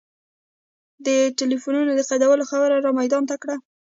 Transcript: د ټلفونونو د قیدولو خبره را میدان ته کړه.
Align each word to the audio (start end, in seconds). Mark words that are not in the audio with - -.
د 1.05 1.07
ټلفونونو 1.39 1.91
د 1.95 2.01
قیدولو 2.09 2.43
خبره 2.51 2.75
را 2.85 2.91
میدان 2.99 3.23
ته 3.29 3.35
کړه. 3.41 3.55